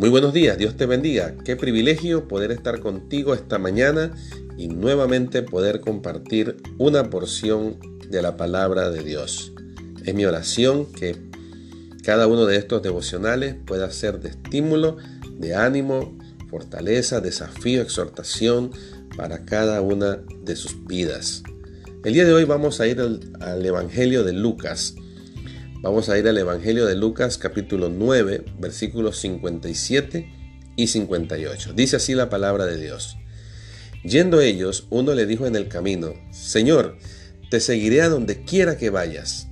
Muy 0.00 0.08
buenos 0.08 0.32
días, 0.32 0.56
Dios 0.56 0.78
te 0.78 0.86
bendiga. 0.86 1.34
Qué 1.44 1.56
privilegio 1.56 2.26
poder 2.26 2.52
estar 2.52 2.80
contigo 2.80 3.34
esta 3.34 3.58
mañana 3.58 4.12
y 4.56 4.68
nuevamente 4.68 5.42
poder 5.42 5.82
compartir 5.82 6.56
una 6.78 7.10
porción 7.10 7.76
de 8.08 8.22
la 8.22 8.38
palabra 8.38 8.88
de 8.88 9.04
Dios. 9.04 9.52
Es 10.06 10.14
mi 10.14 10.24
oración 10.24 10.90
que 10.90 11.16
cada 12.02 12.28
uno 12.28 12.46
de 12.46 12.56
estos 12.56 12.80
devocionales 12.80 13.56
pueda 13.66 13.90
ser 13.90 14.20
de 14.20 14.30
estímulo, 14.30 14.96
de 15.38 15.54
ánimo, 15.54 16.16
fortaleza, 16.48 17.20
desafío, 17.20 17.82
exhortación 17.82 18.70
para 19.18 19.44
cada 19.44 19.82
una 19.82 20.22
de 20.42 20.56
sus 20.56 20.82
vidas. 20.86 21.42
El 22.04 22.14
día 22.14 22.24
de 22.24 22.32
hoy 22.32 22.44
vamos 22.44 22.80
a 22.80 22.86
ir 22.86 23.00
al, 23.00 23.20
al 23.40 23.66
Evangelio 23.66 24.24
de 24.24 24.32
Lucas. 24.32 24.94
Vamos 25.82 26.10
a 26.10 26.18
ir 26.18 26.28
al 26.28 26.36
Evangelio 26.36 26.84
de 26.84 26.94
Lucas 26.94 27.38
capítulo 27.38 27.88
9, 27.88 28.44
versículos 28.58 29.18
57 29.20 30.30
y 30.76 30.86
58. 30.88 31.72
Dice 31.72 31.96
así 31.96 32.14
la 32.14 32.28
palabra 32.28 32.66
de 32.66 32.76
Dios. 32.76 33.16
Yendo 34.04 34.42
ellos, 34.42 34.86
uno 34.90 35.14
le 35.14 35.24
dijo 35.24 35.46
en 35.46 35.56
el 35.56 35.68
camino, 35.68 36.12
Señor, 36.32 36.98
te 37.50 37.60
seguiré 37.60 38.02
a 38.02 38.10
donde 38.10 38.42
quiera 38.44 38.76
que 38.76 38.90
vayas. 38.90 39.48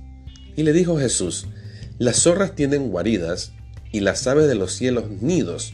Y 0.55 0.61
le 0.61 0.71
dijo 0.71 0.99
Jesús, 0.99 1.47
las 1.97 2.17
zorras 2.21 2.53
tienen 2.53 2.91
guaridas 2.91 3.53
y 3.91 4.01
las 4.01 4.27
aves 4.27 4.47
de 4.47 4.53
los 4.53 4.73
cielos 4.73 5.09
nidos, 5.09 5.73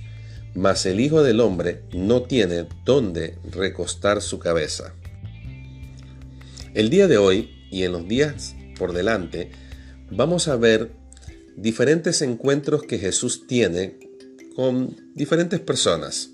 mas 0.54 0.86
el 0.86 1.02
Hijo 1.02 1.22
del 1.22 1.42
Hombre 1.42 1.82
no 1.92 2.22
tiene 2.24 2.66
dónde 2.86 3.38
recostar 3.52 4.22
su 4.22 4.40
cabeza. 4.40 4.94
El 6.74 6.90
día 6.90 7.10
de 7.10 7.18
hoy 7.18 7.68
y 7.72 7.84
en 7.84 7.92
los 7.92 8.08
días 8.08 8.56
por 8.78 8.94
delante, 8.94 9.52
vamos 10.12 10.48
a 10.48 10.56
ver 10.56 10.92
diferentes 11.56 12.22
encuentros 12.22 12.84
que 12.84 12.98
Jesús 12.98 13.48
tiene 13.48 14.00
con 14.56 14.96
diferentes 15.16 15.60
personas. 15.60 16.32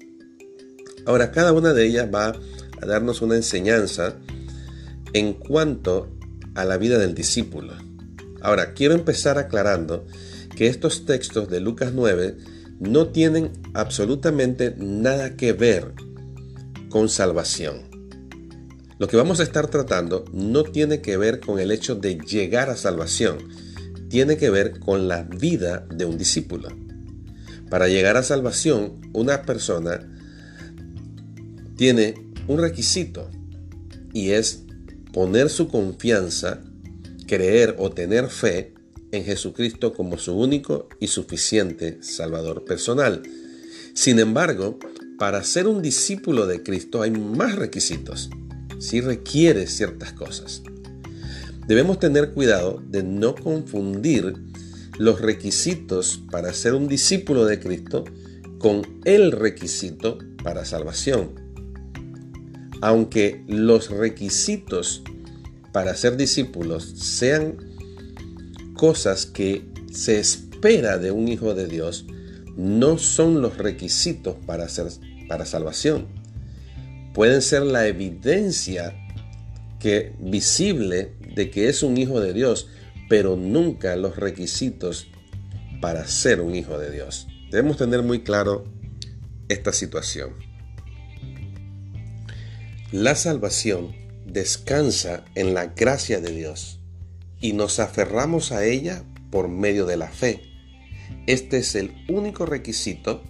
Ahora, 1.06 1.32
cada 1.32 1.54
una 1.54 1.73
de 1.73 1.86
ellas 1.86 2.10
va 2.14 2.34
a 2.82 2.86
darnos 2.86 3.22
una 3.22 3.36
enseñanza 3.36 4.16
en 5.14 5.34
cuanto 5.34 6.10
a 6.56 6.66
la 6.66 6.78
vida 6.78 6.98
del 6.98 7.16
discípulo. 7.16 7.73
Ahora, 8.42 8.73
quiero 8.73 8.94
empezar 8.94 9.38
aclarando 9.38 10.06
que 10.56 10.67
estos 10.67 11.06
textos 11.06 11.50
de 11.50 11.60
Lucas 11.60 11.94
9 11.94 12.38
no 12.80 13.08
tienen 13.08 13.52
absolutamente 13.73 14.76
nada 14.78 15.36
que 15.36 15.54
ver 15.54 15.94
con 16.90 17.10
salvación. 17.10 17.90
Lo 18.98 19.08
que 19.08 19.17
vamos 19.17 19.40
a 19.40 19.44
estar 19.44 19.67
tratando 19.67 20.26
no 20.32 20.64
tiene 20.64 21.02
que 21.02 21.17
ver 21.17 21.40
con 21.40 21.60
el 21.60 21.72
hecho 21.72 21.95
de 21.95 22.20
llegar 22.20 22.70
a 22.70 22.76
salvación, 22.76 23.40
tiene 24.12 24.36
que 24.36 24.50
ver 24.50 24.80
con 24.80 25.08
la 25.08 25.23
vida 25.23 25.88
de 25.90 26.04
un 26.04 26.17
discípulo. 26.17 26.67
Para 27.70 27.88
llegar 27.88 28.17
a 28.17 28.23
salvación, 28.23 29.00
una 29.14 29.44
persona 29.44 30.06
tiene 31.78 32.16
un 32.50 32.59
requisito 32.59 33.32
y 34.14 34.32
es 34.32 34.64
poner 35.14 35.50
su 35.50 35.70
confianza, 35.70 36.59
creer 37.26 37.78
o 37.80 37.89
tener 37.89 38.28
fe 38.28 38.73
en 39.14 39.23
Jesucristo 39.23 39.94
como 39.94 40.17
su 40.17 40.34
único 40.34 40.89
y 41.00 41.08
suficiente 41.08 42.00
Salvador 42.02 42.66
personal. 42.66 43.23
Sin 43.94 44.20
embargo, 44.20 44.78
para 45.17 45.42
ser 45.45 45.67
un 45.67 45.82
discípulo 45.82 46.48
de 46.48 46.64
Cristo 46.64 47.02
hay 47.02 47.12
más 47.12 47.56
requisitos. 47.56 48.30
Sí 48.78 49.00
requiere 49.00 49.67
ciertas 49.67 50.12
cosas. 50.12 50.64
Debemos 51.67 52.00
tener 52.00 52.31
cuidado 52.31 52.81
de 52.88 53.04
no 53.04 53.36
confundir 53.36 54.36
los 54.98 55.22
requisitos 55.22 56.22
para 56.31 56.54
ser 56.54 56.73
un 56.73 56.88
discípulo 56.88 57.45
de 57.45 57.59
Cristo 57.59 58.04
con 58.58 59.02
el 59.06 59.31
requisito 59.31 60.17
para 60.44 60.66
salvación. 60.66 61.36
Aunque 62.82 63.44
los 63.48 63.89
requisitos 63.89 65.04
para 65.72 65.95
ser 65.95 66.17
discípulos 66.17 66.83
sean 66.95 67.58
cosas 68.76 69.26
que 69.26 69.70
se 69.92 70.20
espera 70.20 70.98
de 70.98 71.11
un 71.11 71.28
hijo 71.28 71.54
de 71.54 71.67
Dios, 71.67 72.05
no 72.58 72.98
son 72.98 73.42
los 73.42 73.58
requisitos 73.58 74.36
para, 74.45 74.67
ser, 74.67 74.88
para 75.28 75.45
salvación. 75.45 76.08
Pueden 77.14 77.42
ser 77.42 77.64
la 77.64 77.88
evidencia 77.88 78.95
que 79.81 80.14
visible 80.19 81.14
de 81.36 81.49
que 81.49 81.67
es 81.69 81.83
un 81.83 81.97
hijo 81.97 82.19
de 82.19 82.33
Dios, 82.33 82.69
pero 83.09 83.36
nunca 83.36 83.95
los 83.95 84.15
requisitos 84.15 85.08
para 85.81 86.08
ser 86.08 86.42
un 86.42 86.55
hijo 86.55 86.77
de 86.77 86.92
Dios. 86.92 87.27
Debemos 87.49 87.77
tener 87.77 88.03
muy 88.03 88.21
claro 88.21 88.64
esta 89.49 89.73
situación. 89.73 90.36
La 92.92 93.15
salvación 93.15 93.95
descansa 94.25 95.25
en 95.36 95.53
la 95.53 95.67
gracia 95.67 96.21
de 96.21 96.31
Dios 96.33 96.80
y 97.42 97.53
nos 97.53 97.80
aferramos 97.80 98.52
a 98.52 98.65
ella 98.65 99.03
por 99.30 99.48
medio 99.48 99.86
de 99.86 99.98
la 99.98 100.08
fe. 100.08 100.42
Este 101.27 101.58
es 101.58 101.75
el 101.75 101.93
único 102.08 102.45
requisito 102.45 103.23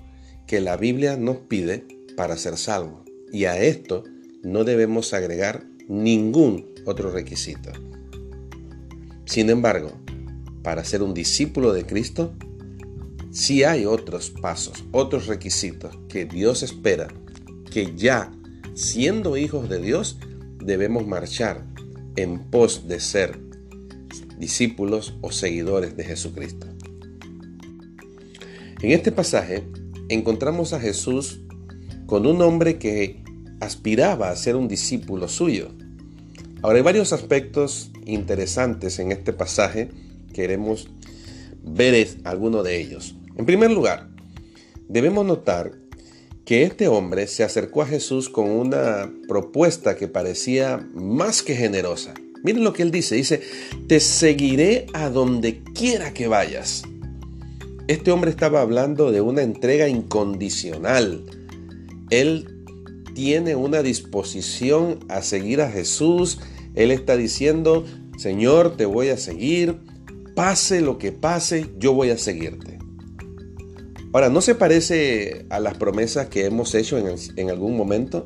que 0.47 0.61
la 0.61 0.77
Biblia 0.77 1.15
nos 1.15 1.37
pide 1.37 1.85
para 2.17 2.37
ser 2.37 2.57
salvo. 2.57 3.05
Y 3.31 3.45
a 3.45 3.57
esto 3.57 4.03
no 4.43 4.63
debemos 4.63 5.13
agregar 5.13 5.63
ningún 5.87 6.67
otro 6.85 7.11
requisito. 7.11 7.71
Sin 9.25 9.49
embargo, 9.49 9.91
para 10.63 10.83
ser 10.83 11.01
un 11.01 11.13
discípulo 11.13 11.73
de 11.73 11.85
Cristo, 11.85 12.33
sí 13.31 13.63
hay 13.63 13.85
otros 13.85 14.29
pasos, 14.29 14.83
otros 14.91 15.27
requisitos 15.27 15.97
que 16.09 16.25
Dios 16.25 16.63
espera 16.63 17.07
que 17.71 17.95
ya 17.95 18.31
siendo 18.73 19.37
hijos 19.37 19.69
de 19.69 19.81
Dios 19.81 20.17
debemos 20.63 21.07
marchar 21.07 21.65
en 22.15 22.39
pos 22.39 22.87
de 22.87 22.99
ser 22.99 23.39
discípulos 24.37 25.17
o 25.21 25.31
seguidores 25.31 25.95
de 25.95 26.03
Jesucristo. 26.03 26.67
En 28.81 28.91
este 28.91 29.11
pasaje 29.11 29.63
encontramos 30.09 30.73
a 30.73 30.79
Jesús 30.79 31.41
con 32.05 32.25
un 32.25 32.41
hombre 32.41 32.77
que 32.77 33.23
aspiraba 33.61 34.29
a 34.29 34.35
ser 34.35 34.57
un 34.57 34.67
discípulo 34.67 35.29
suyo. 35.29 35.69
Ahora 36.61 36.77
hay 36.77 36.83
varios 36.83 37.13
aspectos 37.13 37.91
interesantes 38.05 38.99
en 38.99 39.11
este 39.11 39.31
pasaje, 39.31 39.89
queremos 40.33 40.89
ver 41.63 42.17
alguno 42.23 42.63
de 42.63 42.79
ellos. 42.79 43.15
En 43.37 43.45
primer 43.45 43.71
lugar, 43.71 44.09
debemos 44.89 45.25
notar 45.25 45.71
que 46.45 46.63
este 46.63 46.87
hombre 46.87 47.27
se 47.27 47.43
acercó 47.43 47.83
a 47.83 47.87
Jesús 47.87 48.29
con 48.29 48.49
una 48.49 49.11
propuesta 49.27 49.95
que 49.95 50.07
parecía 50.07 50.85
más 50.93 51.43
que 51.43 51.55
generosa. 51.55 52.13
Miren 52.43 52.63
lo 52.63 52.73
que 52.73 52.81
él 52.81 52.91
dice, 52.91 53.15
dice, 53.15 53.41
te 53.87 53.99
seguiré 53.99 54.87
a 54.93 55.09
donde 55.09 55.63
quiera 55.63 56.13
que 56.13 56.27
vayas. 56.27 56.83
Este 57.87 58.11
hombre 58.11 58.31
estaba 58.31 58.61
hablando 58.61 59.11
de 59.11 59.21
una 59.21 59.43
entrega 59.43 59.87
incondicional. 59.87 61.23
Él 62.09 62.60
tiene 63.13 63.55
una 63.55 63.81
disposición 63.83 64.99
a 65.09 65.21
seguir 65.21 65.61
a 65.61 65.69
Jesús. 65.69 66.39
Él 66.75 66.91
está 66.91 67.17
diciendo, 67.17 67.85
Señor, 68.17 68.77
te 68.77 68.85
voy 68.85 69.09
a 69.09 69.17
seguir. 69.17 69.79
Pase 70.35 70.81
lo 70.81 70.97
que 70.97 71.11
pase, 71.11 71.67
yo 71.77 71.93
voy 71.93 72.09
a 72.09 72.17
seguirte. 72.17 72.79
Ahora, 74.13 74.29
¿no 74.29 74.41
se 74.41 74.55
parece 74.55 75.45
a 75.49 75.59
las 75.59 75.77
promesas 75.77 76.27
que 76.27 76.45
hemos 76.45 76.75
hecho 76.75 76.97
en, 76.97 77.49
algún 77.49 77.77
momento? 77.77 78.25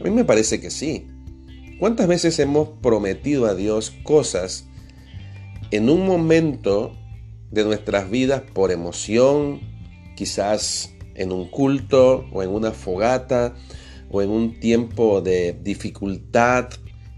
A 0.00 0.04
mí 0.04 0.10
me 0.10 0.24
parece 0.24 0.60
que 0.60 0.70
sí. 0.70 1.06
¿Cuántas 1.80 2.06
veces 2.06 2.38
hemos 2.38 2.68
prometido 2.80 3.46
a 3.46 3.54
Dios 3.54 3.92
cosas 4.04 4.66
en 5.70 5.90
un 5.90 6.06
momento 6.06 6.96
de 7.50 7.64
nuestras 7.64 8.10
vidas 8.10 8.42
por 8.52 8.70
emoción, 8.70 9.60
quizás 10.16 10.94
en 11.18 11.32
un 11.32 11.48
culto 11.48 12.26
o 12.32 12.42
en 12.42 12.50
una 12.50 12.72
fogata 12.72 13.54
o 14.10 14.22
en 14.22 14.30
un 14.30 14.58
tiempo 14.58 15.20
de 15.20 15.58
dificultad, 15.62 16.70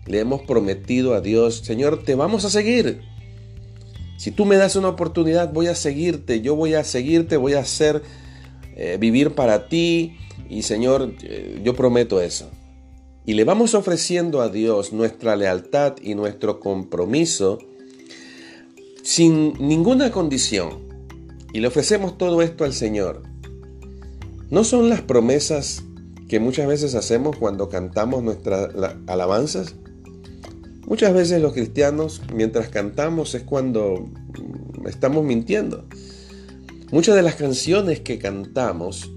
le 0.07 0.19
hemos 0.19 0.43
prometido 0.43 1.15
a 1.15 1.21
Dios, 1.21 1.59
Señor, 1.59 2.03
te 2.03 2.17
vamos 2.17 2.45
a 2.45 2.51
seguir. 2.51 3.03
Si 4.17 4.33
tú 4.33 4.45
me 4.45 4.57
das 4.57 4.77
una 4.77 4.89
oportunidad, 4.89 5.53
voy 5.53 5.69
a 5.69 5.75
seguirte, 5.75 6.41
yo 6.41 6.57
voy 6.57 6.75
a 6.75 6.85
seguirte, 6.85 7.37
voy 7.37 7.55
a 7.55 7.61
hacer 7.61 8.03
eh, 8.77 8.97
vivir 8.99 9.35
para 9.35 9.69
ti 9.69 10.17
y 10.49 10.63
Señor, 10.63 11.15
eh, 11.23 11.61
yo 11.63 11.75
prometo 11.75 12.21
eso. 12.21 12.51
Y 13.25 13.35
le 13.35 13.45
vamos 13.45 13.75
ofreciendo 13.75 14.41
a 14.41 14.49
Dios 14.49 14.93
nuestra 14.93 15.37
lealtad 15.37 15.97
y 16.03 16.15
nuestro 16.15 16.59
compromiso 16.59 17.59
sin 19.03 19.55
ninguna 19.61 20.11
condición. 20.11 20.89
Y 21.53 21.61
le 21.61 21.69
ofrecemos 21.69 22.19
todo 22.19 22.43
esto 22.43 22.65
al 22.65 22.73
Señor. 22.73 23.23
¿No 24.51 24.65
son 24.65 24.89
las 24.89 25.01
promesas 25.01 25.85
que 26.29 26.41
muchas 26.41 26.67
veces 26.67 26.97
hacemos 26.97 27.37
cuando 27.37 27.69
cantamos 27.69 28.25
nuestras 28.25 28.71
alabanzas? 29.07 29.77
Muchas 30.89 31.15
veces 31.15 31.41
los 31.41 31.53
cristianos, 31.53 32.21
mientras 32.35 32.69
cantamos, 32.69 33.37
es 33.37 33.45
cuando 33.45 34.11
estamos 34.87 35.25
mintiendo. 35.25 35.87
Muchas 36.91 37.15
de 37.15 37.23
las 37.23 37.37
canciones 37.37 38.01
que 38.01 38.19
cantamos, 38.19 39.13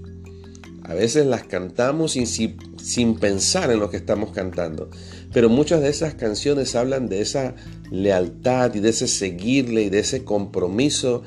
a 0.84 0.94
veces 0.94 1.26
las 1.26 1.42
cantamos 1.42 2.12
sin, 2.12 2.28
sin, 2.28 3.16
pensar 3.16 3.72
en 3.72 3.80
lo 3.80 3.90
que 3.90 3.96
estamos 3.96 4.30
cantando, 4.30 4.88
pero 5.32 5.48
muchas 5.48 5.80
de 5.80 5.88
esas 5.88 6.14
canciones 6.14 6.76
hablan 6.76 7.08
de 7.08 7.22
esa 7.22 7.56
lealtad 7.90 8.72
y 8.72 8.78
de 8.78 8.90
ese 8.90 9.08
seguirle 9.08 9.82
y 9.82 9.90
de 9.90 9.98
ese 9.98 10.22
compromiso 10.22 11.24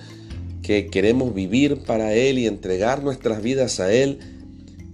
que 0.61 0.87
queremos 0.87 1.33
vivir 1.33 1.83
para 1.85 2.13
Él 2.13 2.39
y 2.39 2.47
entregar 2.47 3.03
nuestras 3.03 3.41
vidas 3.41 3.79
a 3.79 3.93
Él, 3.93 4.19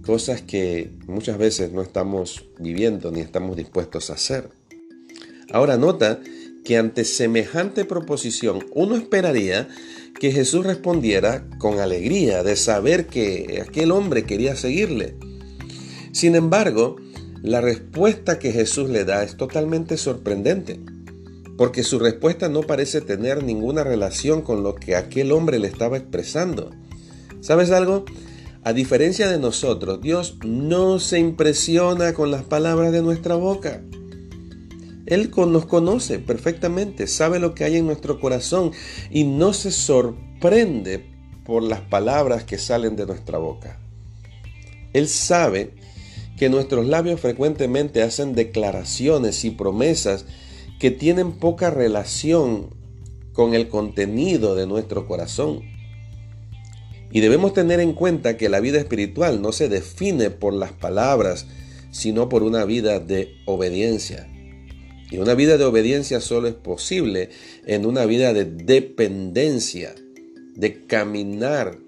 cosas 0.04 0.42
que 0.42 0.90
muchas 1.06 1.38
veces 1.38 1.72
no 1.72 1.82
estamos 1.82 2.44
viviendo 2.58 3.10
ni 3.10 3.20
estamos 3.20 3.56
dispuestos 3.56 4.10
a 4.10 4.14
hacer. 4.14 4.50
Ahora 5.50 5.76
nota 5.76 6.20
que 6.64 6.78
ante 6.78 7.04
semejante 7.04 7.84
proposición 7.84 8.64
uno 8.74 8.96
esperaría 8.96 9.68
que 10.18 10.32
Jesús 10.32 10.64
respondiera 10.64 11.46
con 11.58 11.80
alegría 11.80 12.42
de 12.42 12.56
saber 12.56 13.06
que 13.06 13.62
aquel 13.66 13.90
hombre 13.90 14.24
quería 14.24 14.56
seguirle. 14.56 15.16
Sin 16.12 16.34
embargo, 16.34 16.96
la 17.42 17.60
respuesta 17.60 18.38
que 18.38 18.52
Jesús 18.52 18.88
le 18.88 19.04
da 19.04 19.22
es 19.22 19.36
totalmente 19.36 19.96
sorprendente, 19.96 20.80
porque 21.56 21.82
su 21.82 21.98
respuesta 21.98 22.48
no 22.48 22.62
parece 22.62 23.00
tener 23.00 23.42
ninguna 23.42 23.84
relación 23.84 24.42
con 24.42 24.62
lo 24.62 24.74
que 24.74 24.96
aquel 24.96 25.32
hombre 25.32 25.58
le 25.58 25.68
estaba 25.68 25.96
expresando. 25.96 26.70
¿Sabes 27.40 27.70
algo? 27.70 28.04
A 28.64 28.72
diferencia 28.72 29.28
de 29.28 29.38
nosotros, 29.38 30.00
Dios 30.00 30.38
no 30.44 30.98
se 30.98 31.18
impresiona 31.18 32.14
con 32.14 32.30
las 32.30 32.42
palabras 32.42 32.92
de 32.92 33.02
nuestra 33.02 33.34
boca. 33.34 33.82
Él 35.06 35.30
nos 35.36 35.66
conoce 35.66 36.18
perfectamente, 36.18 37.06
sabe 37.06 37.38
lo 37.38 37.54
que 37.54 37.64
hay 37.64 37.76
en 37.76 37.86
nuestro 37.86 38.18
corazón 38.18 38.72
y 39.10 39.24
no 39.24 39.52
se 39.52 39.70
sorprende 39.70 41.04
por 41.44 41.62
las 41.62 41.82
palabras 41.82 42.44
que 42.44 42.56
salen 42.56 42.96
de 42.96 43.04
nuestra 43.04 43.36
boca. 43.36 43.78
Él 44.94 45.08
sabe 45.08 45.74
que 46.38 46.48
nuestros 46.48 46.86
labios 46.86 47.20
frecuentemente 47.20 48.02
hacen 48.02 48.34
declaraciones 48.34 49.44
y 49.44 49.50
promesas 49.50 50.24
que 50.78 50.90
tienen 50.90 51.32
poca 51.32 51.70
relación 51.70 52.70
con 53.32 53.54
el 53.54 53.68
contenido 53.68 54.54
de 54.54 54.66
nuestro 54.66 55.06
corazón. 55.06 55.62
Y 57.10 57.20
debemos 57.20 57.52
tener 57.52 57.80
en 57.80 57.92
cuenta 57.92 58.36
que 58.36 58.48
la 58.48 58.60
vida 58.60 58.78
espiritual 58.78 59.40
no 59.40 59.52
se 59.52 59.68
define 59.68 60.30
por 60.30 60.52
las 60.52 60.72
palabras, 60.72 61.46
sino 61.90 62.28
por 62.28 62.42
una 62.42 62.64
vida 62.64 62.98
de 62.98 63.36
obediencia. 63.44 64.28
Y 65.10 65.18
una 65.18 65.34
vida 65.34 65.58
de 65.58 65.64
obediencia 65.64 66.20
solo 66.20 66.48
es 66.48 66.54
posible 66.54 67.30
en 67.66 67.86
una 67.86 68.04
vida 68.04 68.32
de 68.32 68.46
dependencia, 68.46 69.94
de 70.56 70.86
caminar 70.86 71.78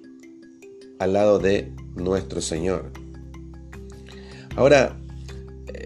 al 0.99 1.13
lado 1.13 1.39
de 1.39 1.73
nuestro 1.97 2.41
Señor. 2.41 2.93
Ahora, 4.55 4.97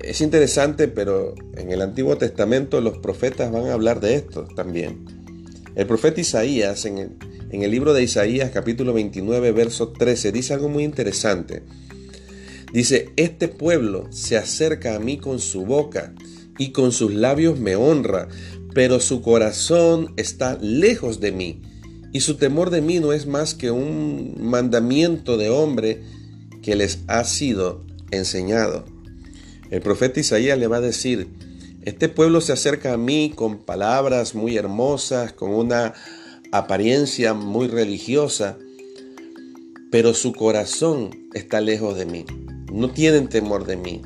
es 0.03 0.21
interesante, 0.21 0.89
pero 0.89 1.35
en 1.57 1.73
el 1.73 1.83
Antiguo 1.83 2.17
Testamento 2.17 2.81
los 2.81 2.99
profetas 2.99 3.53
van 3.53 3.67
a 3.67 3.73
hablar 3.73 4.01
de 4.01 4.15
esto 4.15 4.47
también. 4.57 5.05
El 5.75 5.87
profeta 5.87 6.21
Isaías, 6.21 6.85
en 6.85 7.17
el, 7.53 7.71
libro 7.71 7.93
de 7.93 8.03
Isaías 8.03 8.51
capítulo 8.51 8.93
29, 8.93 9.53
verso 9.53 9.89
13, 9.89 10.33
dice 10.33 10.55
algo 10.55 10.69
muy 10.69 10.85
interesante. 10.85 11.63
Dice, 12.73 13.11
este 13.17 13.49
pueblo 13.49 14.07
se 14.11 14.37
acerca 14.37 14.95
a 14.95 15.01
mí 15.01 15.19
con 15.19 15.39
su 15.39 15.65
boca 15.65 16.15
y 16.59 16.71
con 16.73 16.93
sus 16.93 17.15
labios 17.15 17.59
me 17.59 17.77
honra, 17.77 18.29
pero 18.75 19.01
su 19.01 19.23
corazón 19.23 20.13
está 20.17 20.59
lejos 20.61 21.21
de 21.21 21.33
mí, 21.33 21.63
y 22.13 22.21
su 22.21 22.37
temor 22.37 22.71
de 22.71 22.81
mí 22.81 23.01
no 23.01 23.13
es 23.13 23.27
más 23.27 23.55
que 23.55 23.71
un 23.71 24.37
mandamiento 24.41 25.37
de 25.37 25.51
hombre 25.51 26.03
que 26.63 26.75
les 26.75 27.01
ha 27.07 27.25
sido 27.25 27.85
enseñado. 28.11 28.85
El 29.71 29.81
profeta 29.81 30.21
Isaías 30.21 30.59
le 30.59 30.67
va 30.67 30.79
a 30.79 30.83
decir, 30.83 31.29
este 31.83 32.09
pueblo 32.09 32.41
se 32.41 32.53
acerca 32.53 32.93
a 32.93 32.97
mí 32.97 33.33
con 33.35 33.59
palabras 33.59 34.35
muy 34.35 34.57
hermosas, 34.57 35.33
con 35.33 35.51
una 35.53 35.95
apariencia 36.53 37.35
muy 37.35 37.69
religiosa, 37.69 38.59
pero 39.91 40.15
su 40.15 40.33
corazón 40.33 41.11
está 41.35 41.61
lejos 41.61 41.97
de 41.97 42.07
mí. 42.07 42.25
No 42.73 42.91
tienen 42.91 43.29
temor 43.29 43.65
de 43.65 43.77
mí. 43.77 44.03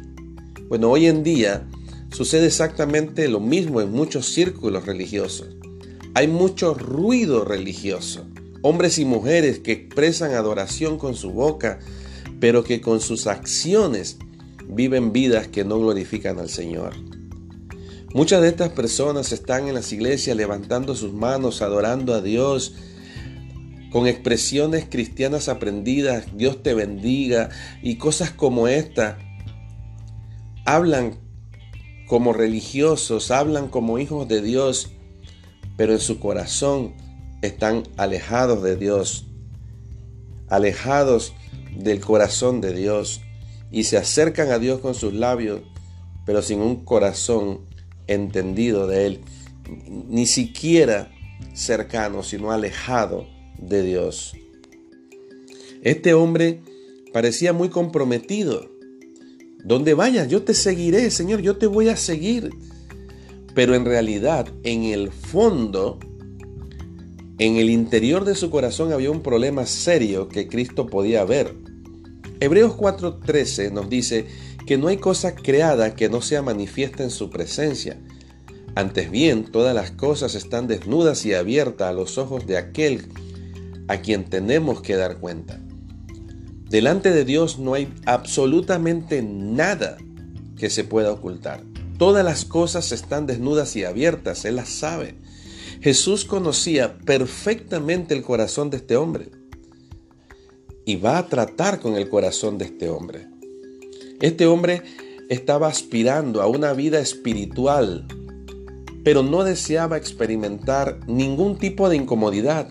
Bueno, 0.68 0.90
hoy 0.90 1.06
en 1.06 1.22
día 1.22 1.66
Sucede 2.14 2.46
exactamente 2.46 3.26
lo 3.26 3.40
mismo 3.40 3.80
en 3.80 3.90
muchos 3.90 4.32
círculos 4.32 4.86
religiosos. 4.86 5.48
Hay 6.14 6.28
mucho 6.28 6.72
ruido 6.72 7.44
religioso. 7.44 8.24
Hombres 8.62 9.00
y 9.00 9.04
mujeres 9.04 9.58
que 9.58 9.72
expresan 9.72 10.32
adoración 10.32 10.96
con 10.96 11.16
su 11.16 11.32
boca, 11.32 11.80
pero 12.38 12.62
que 12.62 12.80
con 12.80 13.00
sus 13.00 13.26
acciones 13.26 14.18
viven 14.68 15.12
vidas 15.12 15.48
que 15.48 15.64
no 15.64 15.78
glorifican 15.78 16.38
al 16.38 16.48
Señor. 16.48 16.94
Muchas 18.14 18.42
de 18.42 18.48
estas 18.48 18.68
personas 18.70 19.32
están 19.32 19.66
en 19.66 19.74
las 19.74 19.92
iglesias 19.92 20.36
levantando 20.36 20.94
sus 20.94 21.12
manos, 21.12 21.62
adorando 21.62 22.14
a 22.14 22.20
Dios, 22.20 22.74
con 23.90 24.06
expresiones 24.06 24.86
cristianas 24.88 25.48
aprendidas, 25.48 26.26
Dios 26.36 26.62
te 26.62 26.74
bendiga 26.74 27.50
y 27.82 27.96
cosas 27.96 28.30
como 28.30 28.68
esta. 28.68 29.18
Hablan 30.64 31.16
como 32.06 32.32
religiosos, 32.32 33.30
hablan 33.30 33.68
como 33.68 33.98
hijos 33.98 34.28
de 34.28 34.42
Dios, 34.42 34.90
pero 35.76 35.92
en 35.92 36.00
su 36.00 36.20
corazón 36.20 36.94
están 37.42 37.82
alejados 37.96 38.62
de 38.62 38.76
Dios, 38.76 39.26
alejados 40.48 41.32
del 41.76 42.00
corazón 42.00 42.60
de 42.60 42.72
Dios 42.74 43.23
y 43.74 43.82
se 43.82 43.96
acercan 43.96 44.52
a 44.52 44.60
Dios 44.60 44.78
con 44.78 44.94
sus 44.94 45.12
labios, 45.14 45.62
pero 46.24 46.42
sin 46.42 46.60
un 46.60 46.84
corazón 46.84 47.62
entendido 48.06 48.86
de 48.86 49.06
Él, 49.06 49.20
ni 50.08 50.26
siquiera 50.26 51.10
cercano, 51.54 52.22
sino 52.22 52.52
alejado 52.52 53.26
de 53.58 53.82
Dios. 53.82 54.36
Este 55.82 56.14
hombre 56.14 56.60
parecía 57.12 57.52
muy 57.52 57.68
comprometido 57.68 58.70
donde 59.64 59.94
vayas, 59.94 60.28
yo 60.28 60.44
te 60.44 60.54
seguiré, 60.54 61.10
Señor, 61.10 61.40
yo 61.40 61.56
te 61.56 61.66
voy 61.66 61.88
a 61.88 61.96
seguir. 61.96 62.50
Pero 63.56 63.74
en 63.74 63.84
realidad, 63.84 64.46
en 64.62 64.84
el 64.84 65.10
fondo, 65.10 65.98
en 67.38 67.56
el 67.56 67.70
interior 67.70 68.24
de 68.24 68.36
su 68.36 68.50
corazón 68.50 68.92
había 68.92 69.10
un 69.10 69.22
problema 69.22 69.66
serio 69.66 70.28
que 70.28 70.46
Cristo 70.46 70.86
podía 70.86 71.24
ver. 71.24 71.63
Hebreos 72.40 72.72
4:13 72.76 73.70
nos 73.70 73.88
dice 73.88 74.26
que 74.66 74.76
no 74.76 74.88
hay 74.88 74.96
cosa 74.96 75.34
creada 75.34 75.94
que 75.94 76.08
no 76.08 76.22
sea 76.22 76.42
manifiesta 76.42 77.02
en 77.02 77.10
su 77.10 77.30
presencia. 77.30 77.98
Antes 78.74 79.10
bien, 79.10 79.44
todas 79.44 79.74
las 79.74 79.92
cosas 79.92 80.34
están 80.34 80.66
desnudas 80.66 81.24
y 81.26 81.34
abiertas 81.34 81.88
a 81.88 81.92
los 81.92 82.18
ojos 82.18 82.46
de 82.46 82.56
aquel 82.56 83.08
a 83.86 83.98
quien 83.98 84.24
tenemos 84.24 84.80
que 84.80 84.96
dar 84.96 85.18
cuenta. 85.18 85.60
Delante 86.68 87.12
de 87.12 87.24
Dios 87.24 87.58
no 87.58 87.74
hay 87.74 87.92
absolutamente 88.04 89.22
nada 89.22 89.96
que 90.56 90.70
se 90.70 90.82
pueda 90.82 91.12
ocultar. 91.12 91.62
Todas 91.98 92.24
las 92.24 92.44
cosas 92.44 92.90
están 92.90 93.26
desnudas 93.26 93.76
y 93.76 93.84
abiertas, 93.84 94.44
Él 94.44 94.56
las 94.56 94.70
sabe. 94.70 95.14
Jesús 95.80 96.24
conocía 96.24 96.98
perfectamente 96.98 98.14
el 98.14 98.22
corazón 98.22 98.70
de 98.70 98.78
este 98.78 98.96
hombre 98.96 99.30
y 100.84 100.96
va 100.96 101.18
a 101.18 101.28
tratar 101.28 101.80
con 101.80 101.96
el 101.96 102.08
corazón 102.08 102.58
de 102.58 102.66
este 102.66 102.88
hombre. 102.88 103.26
Este 104.20 104.46
hombre 104.46 104.82
estaba 105.28 105.68
aspirando 105.68 106.42
a 106.42 106.46
una 106.46 106.72
vida 106.72 107.00
espiritual, 107.00 108.06
pero 109.02 109.22
no 109.22 109.44
deseaba 109.44 109.96
experimentar 109.96 111.00
ningún 111.06 111.58
tipo 111.58 111.88
de 111.88 111.96
incomodidad, 111.96 112.68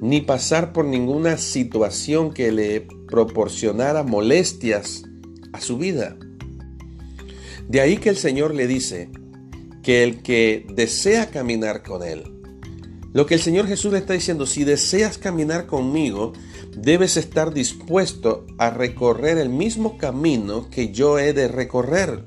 ni 0.00 0.20
pasar 0.20 0.72
por 0.72 0.84
ninguna 0.84 1.38
situación 1.38 2.32
que 2.32 2.52
le 2.52 2.86
proporcionara 3.08 4.02
molestias 4.02 5.04
a 5.52 5.60
su 5.60 5.78
vida. 5.78 6.16
De 7.68 7.80
ahí 7.80 7.96
que 7.96 8.10
el 8.10 8.16
Señor 8.16 8.54
le 8.54 8.66
dice 8.66 9.10
que 9.82 10.04
el 10.04 10.22
que 10.22 10.66
desea 10.74 11.30
caminar 11.30 11.82
con 11.82 12.02
Él, 12.02 12.24
lo 13.12 13.24
que 13.24 13.34
el 13.34 13.40
Señor 13.40 13.66
Jesús 13.66 13.92
le 13.92 13.98
está 13.98 14.12
diciendo, 14.12 14.44
si 14.44 14.64
deseas 14.64 15.16
caminar 15.16 15.66
conmigo, 15.66 16.34
debes 16.76 17.16
estar 17.16 17.54
dispuesto 17.54 18.46
a 18.58 18.70
recorrer 18.70 19.38
el 19.38 19.48
mismo 19.48 19.96
camino 19.96 20.68
que 20.70 20.92
yo 20.92 21.18
he 21.18 21.32
de 21.32 21.48
recorrer. 21.48 22.24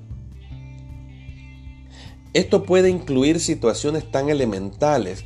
Esto 2.34 2.64
puede 2.64 2.90
incluir 2.90 3.40
situaciones 3.40 4.10
tan 4.12 4.30
elementales 4.30 5.24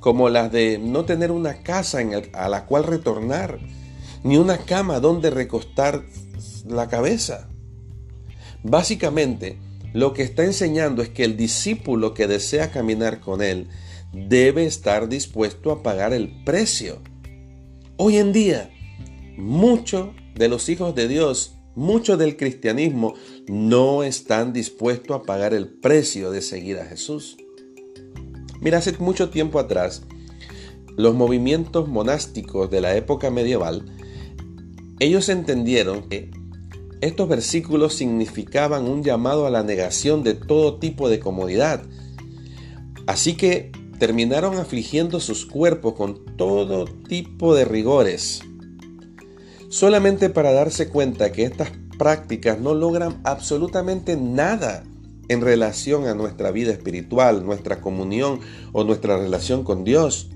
como 0.00 0.28
las 0.28 0.50
de 0.50 0.78
no 0.78 1.04
tener 1.04 1.30
una 1.30 1.62
casa 1.62 1.98
a 2.32 2.48
la 2.48 2.66
cual 2.66 2.84
retornar, 2.84 3.58
ni 4.22 4.36
una 4.38 4.58
cama 4.58 5.00
donde 5.00 5.30
recostar 5.30 6.04
la 6.66 6.88
cabeza. 6.88 7.48
Básicamente, 8.62 9.58
lo 9.92 10.12
que 10.14 10.22
está 10.22 10.44
enseñando 10.44 11.02
es 11.02 11.10
que 11.10 11.24
el 11.24 11.36
discípulo 11.36 12.14
que 12.14 12.26
desea 12.26 12.70
caminar 12.70 13.20
con 13.20 13.42
él 13.42 13.68
debe 14.12 14.64
estar 14.64 15.08
dispuesto 15.08 15.70
a 15.70 15.82
pagar 15.82 16.12
el 16.12 16.44
precio. 16.44 16.98
Hoy 17.96 18.16
en 18.16 18.32
día, 18.32 18.72
muchos 19.36 20.08
de 20.34 20.48
los 20.48 20.68
hijos 20.68 20.96
de 20.96 21.06
Dios, 21.06 21.58
muchos 21.76 22.18
del 22.18 22.36
cristianismo, 22.36 23.14
no 23.46 24.02
están 24.02 24.52
dispuestos 24.52 25.16
a 25.16 25.22
pagar 25.22 25.54
el 25.54 25.68
precio 25.68 26.32
de 26.32 26.42
seguir 26.42 26.78
a 26.78 26.86
Jesús. 26.86 27.36
Mira, 28.60 28.78
hace 28.78 28.98
mucho 28.98 29.30
tiempo 29.30 29.60
atrás, 29.60 30.02
los 30.96 31.14
movimientos 31.14 31.86
monásticos 31.86 32.68
de 32.68 32.80
la 32.80 32.96
época 32.96 33.30
medieval, 33.30 33.84
ellos 34.98 35.28
entendieron 35.28 36.08
que 36.08 36.32
estos 37.00 37.28
versículos 37.28 37.94
significaban 37.94 38.88
un 38.88 39.04
llamado 39.04 39.46
a 39.46 39.50
la 39.50 39.62
negación 39.62 40.24
de 40.24 40.34
todo 40.34 40.80
tipo 40.80 41.08
de 41.08 41.20
comodidad. 41.20 41.84
Así 43.06 43.36
que 43.36 43.70
terminaron 44.04 44.58
afligiendo 44.58 45.18
sus 45.18 45.46
cuerpos 45.46 45.94
con 45.94 46.36
todo 46.36 46.84
tipo 46.84 47.54
de 47.54 47.64
rigores, 47.64 48.42
solamente 49.70 50.28
para 50.28 50.52
darse 50.52 50.90
cuenta 50.90 51.32
que 51.32 51.44
estas 51.44 51.70
prácticas 51.96 52.60
no 52.60 52.74
logran 52.74 53.22
absolutamente 53.24 54.18
nada 54.18 54.84
en 55.28 55.40
relación 55.40 56.06
a 56.06 56.14
nuestra 56.14 56.50
vida 56.50 56.70
espiritual, 56.70 57.46
nuestra 57.46 57.80
comunión 57.80 58.40
o 58.74 58.84
nuestra 58.84 59.16
relación 59.16 59.64
con 59.64 59.84
Dios. 59.84 60.28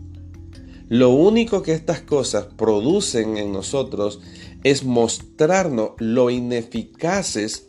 Lo 0.89 1.11
único 1.11 1.63
que 1.63 1.73
estas 1.75 2.01
cosas 2.01 2.47
producen 2.57 3.37
en 3.37 3.53
nosotros 3.53 4.23
es 4.65 4.83
mostrarnos 4.83 5.91
lo 5.99 6.31
ineficaces 6.31 7.69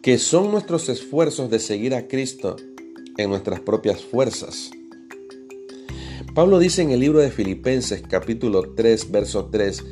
que 0.00 0.18
son 0.18 0.52
nuestros 0.52 0.88
esfuerzos 0.88 1.50
de 1.50 1.58
seguir 1.58 1.92
a 1.92 2.06
Cristo 2.06 2.54
en 3.18 3.30
nuestras 3.30 3.58
propias 3.58 4.00
fuerzas. 4.00 4.70
Pablo 6.34 6.58
dice 6.58 6.80
en 6.80 6.92
el 6.92 7.00
libro 7.00 7.20
de 7.20 7.30
Filipenses 7.30 8.02
capítulo 8.08 8.72
3, 8.74 9.10
verso 9.10 9.50
3, 9.52 9.84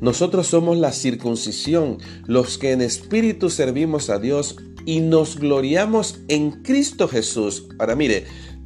nosotros 0.00 0.48
somos 0.48 0.76
la 0.78 0.90
circuncisión, 0.90 1.98
los 2.26 2.58
que 2.58 2.72
en 2.72 2.80
espíritu 2.80 3.50
servimos 3.50 4.10
a 4.10 4.18
Dios 4.18 4.56
y 4.84 4.98
nos 4.98 5.38
gloriamos 5.38 6.18
en 6.26 6.62
Cristo 6.64 7.06
Jesús. 7.06 7.68
Ahora 7.78 7.94
mire, 7.94 8.24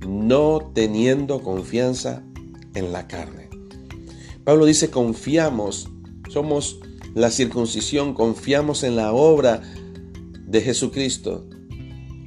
no 0.09 0.73
teniendo 0.75 1.43
confianza 1.43 2.25
en 2.75 2.91
la 2.91 3.07
carne. 3.07 3.51
Pablo 4.45 4.65
dice, 4.65 4.89
confiamos, 4.89 5.91
somos 6.31 6.81
la 7.15 7.31
circuncisión, 7.31 8.15
confiamos 8.15 8.83
en 8.83 8.97
la 8.97 9.13
obra 9.13 9.61
de 10.47 10.63
Jesucristo. 10.63 11.47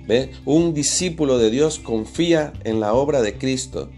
¿Ve? 0.08 0.30
Un 0.46 0.76
discípulo 0.76 1.40
de 1.40 1.50
Dios 1.50 1.80
confía 1.80 2.54
en 2.64 2.80
la 2.80 2.94
obra 2.94 3.24
de 3.24 3.40
Cristo 3.40 3.90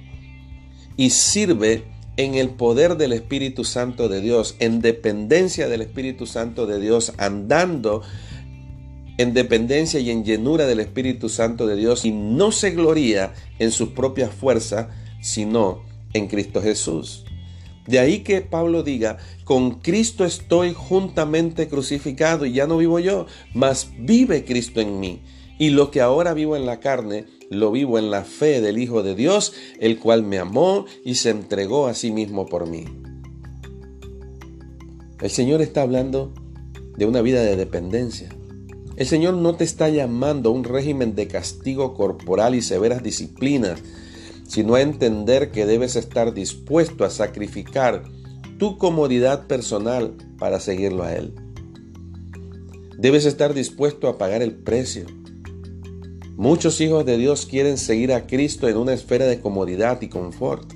y 0.97 1.09
sirve 1.11 1.83
en 2.17 2.35
el 2.35 2.49
poder 2.49 2.97
del 2.97 3.13
Espíritu 3.13 3.63
Santo 3.63 4.07
de 4.07 4.21
Dios, 4.21 4.55
en 4.59 4.81
dependencia 4.81 5.67
del 5.67 5.81
Espíritu 5.81 6.25
Santo 6.25 6.65
de 6.65 6.79
Dios, 6.79 7.13
andando 7.17 8.01
en 9.17 9.33
dependencia 9.33 9.99
y 9.99 10.09
en 10.09 10.23
llenura 10.23 10.65
del 10.65 10.79
Espíritu 10.79 11.29
Santo 11.29 11.67
de 11.67 11.75
Dios 11.75 12.05
y 12.05 12.11
no 12.11 12.51
se 12.51 12.71
gloría 12.71 13.33
en 13.59 13.71
su 13.71 13.93
propia 13.93 14.29
fuerza, 14.29 14.89
sino 15.21 15.83
en 16.13 16.27
Cristo 16.27 16.61
Jesús. 16.61 17.25
De 17.87 17.99
ahí 17.99 18.19
que 18.19 18.41
Pablo 18.41 18.83
diga, 18.83 19.17
con 19.43 19.79
Cristo 19.79 20.25
estoy 20.25 20.73
juntamente 20.73 21.67
crucificado 21.67 22.45
y 22.45 22.53
ya 22.53 22.65
no 22.65 22.77
vivo 22.77 22.99
yo, 22.99 23.27
mas 23.53 23.89
vive 23.99 24.43
Cristo 24.43 24.81
en 24.81 24.99
mí. 24.99 25.21
Y 25.57 25.69
lo 25.69 25.91
que 25.91 26.01
ahora 26.01 26.33
vivo 26.33 26.55
en 26.55 26.65
la 26.65 26.79
carne, 26.79 27.25
lo 27.49 27.71
vivo 27.71 27.97
en 27.97 28.11
la 28.11 28.23
fe 28.23 28.61
del 28.61 28.77
Hijo 28.77 29.03
de 29.03 29.15
Dios, 29.15 29.53
el 29.79 29.99
cual 29.99 30.23
me 30.23 30.37
amó 30.37 30.85
y 31.03 31.15
se 31.15 31.29
entregó 31.29 31.87
a 31.87 31.93
sí 31.93 32.11
mismo 32.11 32.45
por 32.45 32.67
mí. 32.67 32.85
El 35.21 35.29
Señor 35.29 35.61
está 35.61 35.81
hablando 35.81 36.33
de 36.97 37.05
una 37.05 37.21
vida 37.21 37.41
de 37.41 37.55
dependencia. 37.55 38.29
El 38.97 39.07
Señor 39.07 39.33
no 39.35 39.55
te 39.55 39.63
está 39.63 39.89
llamando 39.89 40.49
a 40.49 40.53
un 40.53 40.63
régimen 40.63 41.15
de 41.15 41.27
castigo 41.27 41.93
corporal 41.93 42.55
y 42.55 42.61
severas 42.61 43.03
disciplinas 43.03 43.81
sino 44.47 44.75
a 44.75 44.81
entender 44.81 45.51
que 45.51 45.65
debes 45.65 45.95
estar 45.95 46.33
dispuesto 46.33 47.03
a 47.03 47.09
sacrificar 47.09 48.03
tu 48.57 48.77
comodidad 48.77 49.47
personal 49.47 50.15
para 50.37 50.59
seguirlo 50.59 51.03
a 51.03 51.13
Él. 51.13 51.33
Debes 52.97 53.25
estar 53.25 53.53
dispuesto 53.53 54.07
a 54.07 54.17
pagar 54.17 54.41
el 54.41 54.53
precio. 54.55 55.05
Muchos 56.37 56.81
hijos 56.81 57.05
de 57.05 57.17
Dios 57.17 57.45
quieren 57.45 57.77
seguir 57.77 58.11
a 58.11 58.27
Cristo 58.27 58.67
en 58.67 58.75
una 58.75 58.93
esfera 58.93 59.25
de 59.25 59.39
comodidad 59.39 60.01
y 60.01 60.09
confort. 60.09 60.73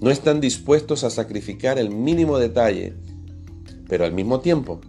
No 0.00 0.10
están 0.10 0.40
dispuestos 0.40 1.04
a 1.04 1.10
sacrificar 1.10 1.78
el 1.78 1.90
mínimo 1.90 2.38
detalle, 2.40 2.94
pero 3.88 4.04
al 4.04 4.12
mismo 4.12 4.40
tiempo, 4.40 4.80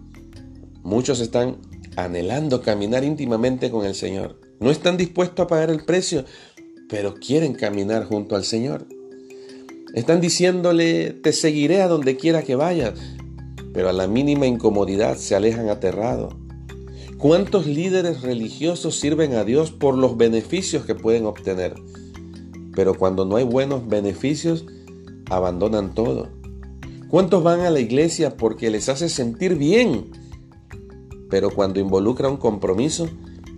muchos 0.82 1.20
están 1.20 1.58
anhelando 1.94 2.62
caminar 2.62 3.04
íntimamente 3.04 3.70
con 3.70 3.86
el 3.86 3.94
Señor. 3.94 4.40
No 4.58 4.72
están 4.72 4.96
dispuestos 4.96 5.44
a 5.44 5.46
pagar 5.46 5.70
el 5.70 5.84
precio, 5.84 6.24
pero 6.88 7.14
quieren 7.14 7.54
caminar 7.54 8.06
junto 8.06 8.34
al 8.34 8.42
Señor. 8.42 8.88
Están 9.94 10.20
diciéndole, 10.20 11.12
te 11.12 11.32
seguiré 11.32 11.80
a 11.80 11.86
donde 11.86 12.16
quiera 12.16 12.42
que 12.42 12.56
vayas, 12.56 12.94
pero 13.72 13.88
a 13.88 13.92
la 13.92 14.08
mínima 14.08 14.48
incomodidad 14.48 15.16
se 15.16 15.36
alejan 15.36 15.68
aterrados. 15.68 16.34
¿Cuántos 17.18 17.66
líderes 17.66 18.22
religiosos 18.22 18.98
sirven 18.98 19.34
a 19.34 19.44
Dios 19.44 19.70
por 19.70 19.96
los 19.96 20.16
beneficios 20.16 20.84
que 20.84 20.94
pueden 20.94 21.26
obtener? 21.26 21.74
Pero 22.74 22.94
cuando 22.94 23.24
no 23.24 23.36
hay 23.36 23.44
buenos 23.44 23.88
beneficios, 23.88 24.66
abandonan 25.30 25.94
todo. 25.94 26.28
¿Cuántos 27.08 27.42
van 27.44 27.60
a 27.60 27.70
la 27.70 27.80
iglesia 27.80 28.36
porque 28.36 28.70
les 28.70 28.88
hace 28.88 29.08
sentir 29.08 29.54
bien? 29.54 30.10
Pero 31.30 31.50
cuando 31.50 31.80
involucra 31.80 32.28
un 32.28 32.36
compromiso, 32.36 33.08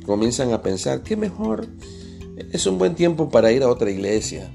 comienzan 0.04 0.52
a 0.52 0.62
pensar, 0.62 1.02
¿qué 1.02 1.16
mejor? 1.16 1.66
Es 2.52 2.66
un 2.66 2.78
buen 2.78 2.94
tiempo 2.94 3.30
para 3.30 3.52
ir 3.52 3.62
a 3.62 3.70
otra 3.70 3.90
iglesia. 3.90 4.52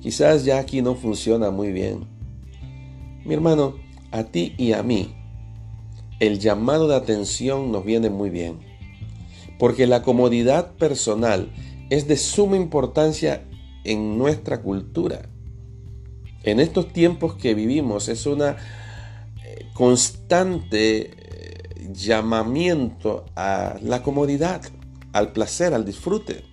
Quizás 0.00 0.44
ya 0.44 0.58
aquí 0.58 0.82
no 0.82 0.94
funciona 0.94 1.50
muy 1.50 1.72
bien. 1.72 2.06
Mi 3.24 3.34
hermano, 3.34 3.74
a 4.10 4.24
ti 4.24 4.54
y 4.58 4.72
a 4.72 4.82
mí, 4.82 5.14
el 6.22 6.38
llamado 6.38 6.86
de 6.86 6.94
atención 6.94 7.72
nos 7.72 7.84
viene 7.84 8.08
muy 8.08 8.30
bien. 8.30 8.60
Porque 9.58 9.88
la 9.88 10.02
comodidad 10.02 10.74
personal 10.74 11.52
es 11.90 12.06
de 12.06 12.16
suma 12.16 12.56
importancia 12.56 13.42
en 13.82 14.18
nuestra 14.18 14.62
cultura. 14.62 15.28
En 16.44 16.60
estos 16.60 16.92
tiempos 16.92 17.34
que 17.34 17.54
vivimos 17.54 18.08
es 18.08 18.26
una 18.26 18.56
eh, 19.44 19.66
constante 19.74 21.10
eh, 21.10 21.90
llamamiento 21.92 23.24
a 23.34 23.78
la 23.82 24.04
comodidad, 24.04 24.62
al 25.12 25.32
placer, 25.32 25.74
al 25.74 25.84
disfrute. 25.84 26.44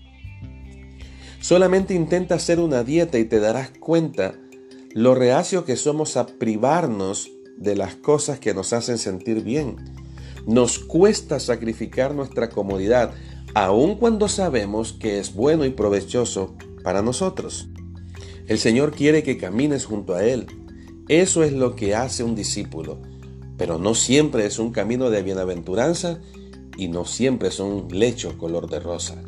Solamente 1.41 1.93
intenta 1.93 2.33
hacer 2.33 2.59
una 2.59 2.83
dieta 2.83 3.19
y 3.19 3.25
te 3.25 3.39
darás 3.39 3.69
cuenta 3.79 4.33
lo 4.95 5.13
reacio 5.13 5.63
que 5.63 5.75
somos 5.75 6.17
a 6.17 6.25
privarnos 6.25 7.29
de 7.59 7.75
las 7.75 7.95
cosas 7.95 8.39
que 8.39 8.53
nos 8.53 8.73
hacen 8.73 8.97
sentir 8.97 9.43
bien. 9.43 9.75
Nos 10.47 10.79
cuesta 10.79 11.39
sacrificar 11.39 12.15
nuestra 12.15 12.49
comodidad, 12.49 13.13
aun 13.53 13.95
cuando 13.95 14.27
sabemos 14.27 14.93
que 14.93 15.19
es 15.19 15.33
bueno 15.33 15.65
y 15.65 15.69
provechoso 15.69 16.55
para 16.83 17.01
nosotros. 17.01 17.67
El 18.47 18.57
Señor 18.57 18.93
quiere 18.93 19.21
que 19.21 19.37
camines 19.37 19.85
junto 19.85 20.15
a 20.15 20.23
Él. 20.23 20.47
Eso 21.09 21.43
es 21.43 21.51
lo 21.51 21.75
que 21.75 21.95
hace 21.95 22.23
un 22.23 22.35
discípulo. 22.35 22.99
Pero 23.57 23.77
no 23.77 23.93
siempre 23.93 24.45
es 24.45 24.57
un 24.57 24.71
camino 24.71 25.09
de 25.09 25.21
bienaventuranza 25.21 26.19
y 26.77 26.87
no 26.87 27.03
siempre 27.03 27.49
es 27.49 27.59
un 27.59 27.89
lecho 27.91 28.37
color 28.37 28.69
de 28.69 28.79
rosa. 28.79 29.21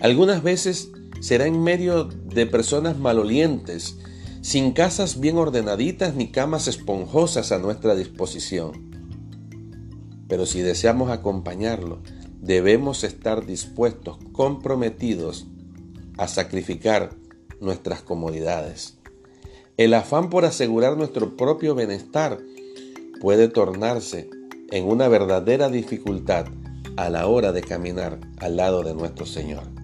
Algunas 0.00 0.42
veces 0.42 0.92
será 1.20 1.46
en 1.46 1.62
medio 1.62 2.04
de 2.04 2.46
personas 2.46 2.98
malolientes, 2.98 3.96
sin 4.42 4.72
casas 4.72 5.20
bien 5.20 5.38
ordenaditas 5.38 6.16
ni 6.16 6.32
camas 6.32 6.66
esponjosas 6.66 7.52
a 7.52 7.58
nuestra 7.58 7.94
disposición. 7.94 8.90
Pero 10.28 10.46
si 10.46 10.60
deseamos 10.60 11.10
acompañarlo, 11.10 12.00
debemos 12.40 13.04
estar 13.04 13.46
dispuestos, 13.46 14.18
comprometidos 14.32 15.46
a 16.18 16.26
sacrificar 16.26 17.14
nuestras 17.60 18.02
comodidades. 18.02 18.98
El 19.76 19.94
afán 19.94 20.28
por 20.28 20.44
asegurar 20.44 20.96
nuestro 20.96 21.36
propio 21.36 21.76
bienestar 21.76 22.38
puede 23.20 23.46
tornarse 23.46 24.28
en 24.72 24.88
una 24.88 25.06
verdadera 25.06 25.68
dificultad 25.68 26.46
a 26.96 27.08
la 27.10 27.28
hora 27.28 27.52
de 27.52 27.62
caminar 27.62 28.18
al 28.38 28.56
lado 28.56 28.82
de 28.82 28.94
nuestro 28.94 29.24
Señor. 29.24 29.81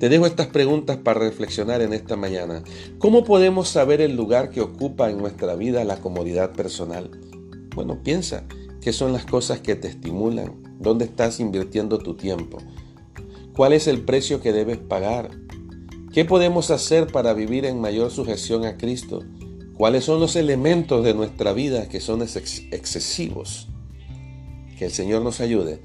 Te 0.00 0.08
dejo 0.08 0.26
estas 0.26 0.48
preguntas 0.48 0.96
para 0.96 1.20
reflexionar 1.20 1.82
en 1.82 1.92
esta 1.92 2.16
mañana. 2.16 2.64
¿Cómo 2.98 3.22
podemos 3.22 3.68
saber 3.68 4.00
el 4.00 4.16
lugar 4.16 4.50
que 4.50 4.60
ocupa 4.60 5.10
en 5.10 5.18
nuestra 5.18 5.54
vida 5.54 5.84
la 5.84 5.98
comodidad 6.00 6.52
personal? 6.52 7.10
Bueno, 7.74 8.02
piensa 8.02 8.44
qué 8.80 8.92
son 8.92 9.12
las 9.12 9.24
cosas 9.24 9.60
que 9.60 9.76
te 9.76 9.86
estimulan, 9.86 10.76
dónde 10.80 11.04
estás 11.04 11.38
invirtiendo 11.38 11.98
tu 11.98 12.16
tiempo, 12.16 12.58
cuál 13.54 13.74
es 13.74 13.86
el 13.86 14.00
precio 14.00 14.40
que 14.40 14.52
debes 14.52 14.78
pagar, 14.78 15.30
qué 16.12 16.24
podemos 16.24 16.72
hacer 16.72 17.06
para 17.06 17.34
vivir 17.34 17.64
en 17.64 17.80
mayor 17.80 18.10
sujeción 18.10 18.64
a 18.64 18.76
Cristo, 18.76 19.22
¿Cuáles 19.80 20.04
son 20.04 20.20
los 20.20 20.36
elementos 20.36 21.02
de 21.02 21.14
nuestra 21.14 21.54
vida 21.54 21.88
que 21.88 22.00
son 22.00 22.20
excesivos? 22.20 23.66
Que 24.76 24.84
el 24.84 24.90
Señor 24.90 25.22
nos 25.22 25.40
ayude 25.40 25.80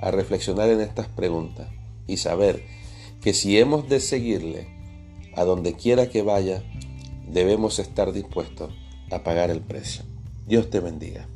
a 0.00 0.12
reflexionar 0.12 0.70
en 0.70 0.80
estas 0.80 1.08
preguntas 1.08 1.66
y 2.06 2.18
saber 2.18 2.62
que 3.20 3.34
si 3.34 3.58
hemos 3.58 3.88
de 3.88 4.00
seguirle 4.00 4.68
a 5.34 5.44
donde 5.44 5.74
quiera 5.74 6.08
que 6.08 6.22
vaya, 6.22 6.62
debemos 7.26 7.78
estar 7.78 8.12
dispuestos 8.12 8.72
a 9.10 9.22
pagar 9.22 9.50
el 9.50 9.60
precio. 9.60 10.04
Dios 10.46 10.70
te 10.70 10.80
bendiga. 10.80 11.26